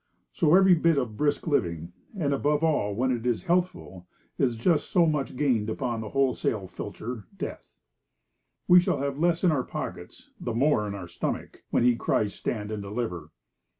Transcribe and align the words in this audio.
So 0.31 0.55
every 0.55 0.73
bit 0.73 0.97
of 0.97 1.15
brisk 1.15 1.45
living, 1.45 1.93
and 2.17 2.33
above 2.33 2.63
all 2.63 2.95
when 2.95 3.11
it 3.11 3.23
is 3.23 3.43
healthful, 3.43 4.07
is 4.39 4.55
just 4.55 4.89
so 4.89 5.05
much 5.05 5.35
gained 5.35 5.69
upon 5.69 6.01
the 6.01 6.09
wholesale 6.09 6.67
filcher, 6.67 7.25
death. 7.37 7.69
We 8.67 8.79
shall 8.79 8.97
have 8.97 9.13
the 9.17 9.21
less 9.21 9.43
in 9.43 9.51
our 9.51 9.63
pockets, 9.63 10.31
the 10.39 10.55
more 10.55 10.87
in 10.87 10.95
our 10.95 11.07
stomach, 11.07 11.61
when 11.69 11.83
he 11.83 11.95
cries 11.95 12.33
stand 12.33 12.71
and 12.71 12.81
deliver. 12.81 13.29